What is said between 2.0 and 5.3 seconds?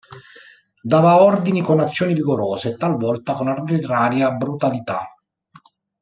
vigorose e talvolta con arbitraria brutalità.